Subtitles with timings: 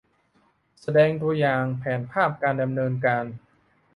[0.81, 3.25] แสดงตัวอย่างแผนภาพการดำเนินการ